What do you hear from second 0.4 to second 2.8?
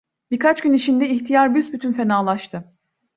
gün içinde ihtiyar büsbütün fenalaştı.